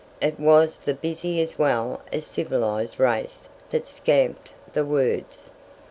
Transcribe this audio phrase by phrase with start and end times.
[0.19, 5.51] It was the busy as well as civilized race that scamped the words.